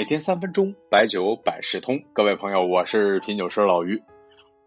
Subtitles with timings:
[0.00, 2.00] 每天三分钟，白酒百事通。
[2.14, 4.02] 各位朋友，我是品酒师老于。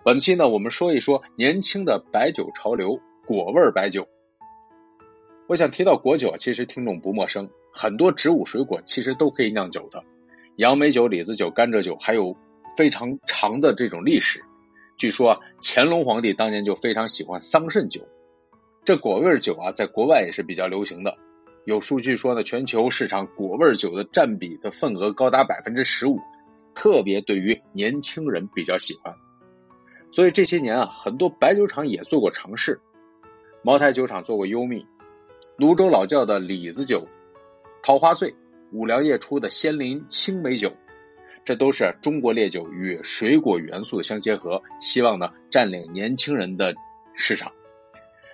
[0.05, 4.07] 本期呢，我们说一说年轻的白酒潮流——果味白酒。
[5.47, 10.03] 我想提到果酒，其实听众不陌生，很多植物水果其实都可以酿酒的，
[10.55, 12.37] 杨梅酒、李子酒、甘蔗酒，还有
[12.77, 14.43] 非常长的这种历史。
[14.99, 18.07] 据说乾隆皇帝当年就非常喜欢桑葚酒，
[18.85, 21.17] 这果味酒啊，在国外也是比较流行的。
[21.65, 26.19] 有数据说呢，全球市场果味酒的占比的份额高达百分之十五，
[26.75, 29.15] 特别对于年轻人比较喜欢。
[30.11, 32.81] 所以这些年啊，很多白酒厂也做过尝试，
[33.63, 34.85] 茅台酒厂做过优蜜，
[35.57, 37.07] 泸州老窖的李子酒、
[37.81, 38.35] 桃花醉，
[38.73, 40.73] 五粮液出的仙林青梅酒，
[41.45, 46.75] 这都是中国烈酒与水果元素的相结合，希望呢占领年轻人的
[47.15, 47.53] 市场。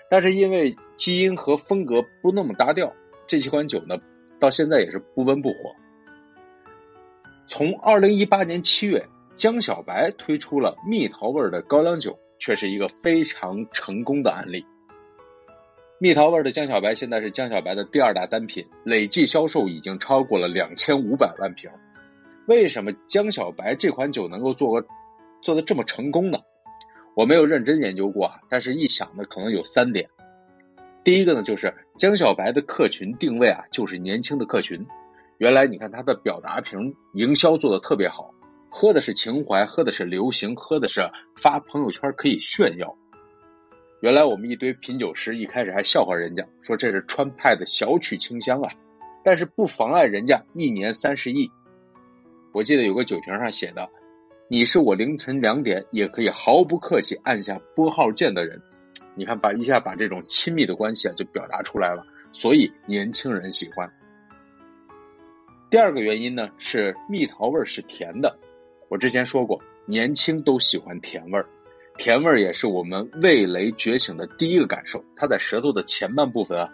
[0.10, 2.96] 但是因为基因和风格不那么搭调。
[3.30, 4.00] 这几款酒呢，
[4.40, 5.76] 到现在也是不温不火。
[7.46, 14.66] 从二零一八年七月，江小白推出了蜜桃味的高粱酒，却是一个非常成功的案例。
[16.00, 21.70] 蜜桃味的江小白现在是江小白的第二大单品，累计销售已经超过了两千五百万瓶。
[22.48, 24.88] 为什么江小白这款酒能够做个
[25.44, 26.40] 做的这么成功呢？
[27.16, 30.10] 我没有认真研究过啊，但是一想呢，可能有三点。
[31.04, 34.86] 第一个呢，就是江小白的客群定位啊，就是年轻的客群。
[35.38, 38.34] 原来你看他的表达瓶营销做的特别好，
[38.70, 42.98] 喝的是情怀，喝的是流行，喝的是发朋友圈可以炫耀。
[44.02, 48.74] 原来我们一堆品酒师一开始还笑话人家，说这是川派的小曲清香啊，
[49.24, 51.50] 但是不妨碍人家一年三十亿。
[52.52, 53.90] 我记得有个酒瓶上写的
[54.50, 58.62] ：“你是我凌晨两点也可以毫不客气按下拨号键的人。”
[59.16, 63.92] 你看，把一下把这种亲密的关系啊，就表达出来了，所以年轻人喜欢。
[65.70, 68.38] 第二个原因呢，是蜜桃味是甜的。
[68.88, 71.46] 我之前说过，年轻都喜欢甜味儿，
[71.98, 75.04] 甜味儿也是我们味蕾觉醒的第一个感受。
[75.16, 76.74] 它在舌头的前半部分啊，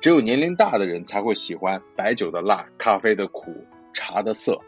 [0.00, 4.58] 只有年龄大的人才会喜欢白酒的辣、咖啡的苦、茶的涩。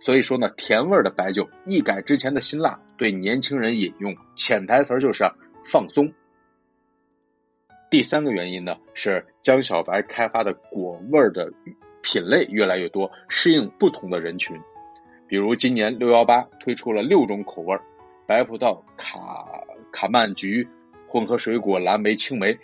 [0.00, 5.30] 所以说呢，甜味的白酒一改之前的辛辣，对年轻人饮用，潜台词就是
[5.62, 6.14] 放松。
[7.90, 11.52] 第三个原因呢，是江小白开发的果味的
[12.02, 14.56] 品类越来越多，适应不同的人群。
[15.26, 17.76] 比如今年六幺八推出了六种口味
[18.28, 20.68] 白葡萄、卡卡曼橘、
[21.08, 22.56] 混合水果、蓝莓、青梅，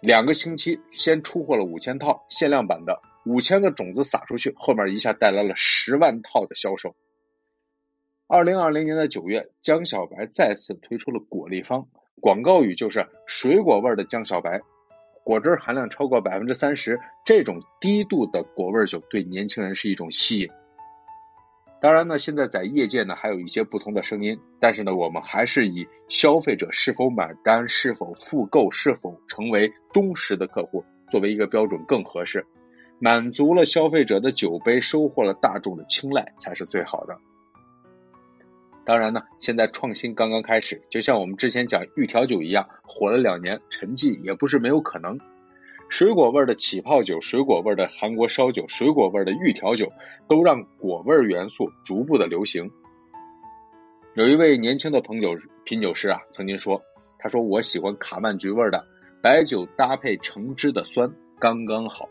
[0.00, 6.96] 两个星期先出货了五千套限量版的，五千个种子撒出去，后面一下带来了十万套的销售。
[8.26, 11.88] 二零二零年的九月，江小白再次推出了果立方。
[12.20, 14.60] 广告语就是水果味的江小白，
[15.24, 20.48] 果汁含量超过百分之三十，这种低度的果味酒对年轻人是一种吸引。
[21.80, 32.46] 当然呢，现在在业界呢还有一些不同的声音，但是呢，我们还是以消费者是否买单、是否复购、是否成为忠实的客户作为一个标准更合适，
[33.00, 37.18] 满足了消费者的酒杯，收获了大众的青睐才是最好的。
[38.84, 45.18] 当然呢，现在创新刚刚开始，就像我们之前讲玉调酒一样，火了两年，沉寂也不是没有可能。
[45.88, 49.92] 水果味的起泡酒、水果味的韩国烧酒、水果味的玉调酒，
[50.26, 52.70] 都让果味元素逐步的流行。
[54.14, 56.82] 有一位年轻的朋友品酒师啊，曾经说，
[57.18, 58.84] 他说我喜欢卡曼橘味的
[59.22, 62.08] 白酒搭配橙汁的酸，刚刚好。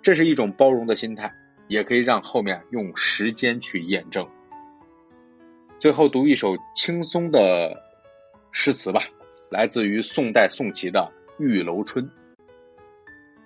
[0.00, 1.34] 这是一种包容的心态，
[1.66, 4.26] 也可以让后面用时间去验证。
[5.80, 7.84] 最后读一首轻松的
[8.50, 9.00] 诗词吧，
[9.48, 11.12] 来自于宋代宋祁的
[11.42, 12.06] 《玉楼春》。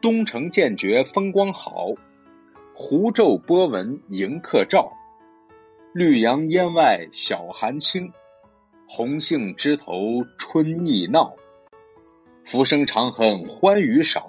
[0.00, 1.88] 东城渐觉风光好，
[2.72, 4.94] 湖皱波纹迎客照。
[5.92, 8.14] 绿杨烟外晓寒清，
[8.88, 11.36] 红杏枝头春意闹。
[12.46, 14.24] 浮生长恨欢娱少，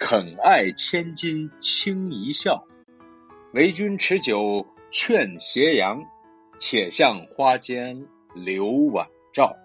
[0.00, 2.66] 肯爱千金轻一笑。
[3.52, 6.04] 为君持酒劝斜阳。
[6.58, 9.56] 且向花间留晚照。